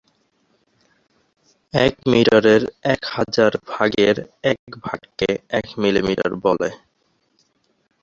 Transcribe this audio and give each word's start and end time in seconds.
এক 1.73 1.93
মিটারের 2.11 2.61
এক 2.85 3.01
হাজার 3.15 3.51
ভাগের 3.67 4.15
এক 4.51 4.59
ভাগকে 4.83 5.29
এক 5.59 5.67
মিলিমিটার 5.77 6.31
বলে। 6.45 6.69